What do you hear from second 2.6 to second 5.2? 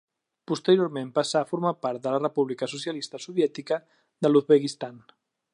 Socialista Soviètica de l'Uzbekistan.